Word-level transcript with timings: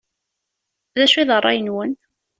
D 0.95 0.97
acu 1.03 1.17
i 1.21 1.23
d 1.27 1.31
rray-nwen? 1.39 1.91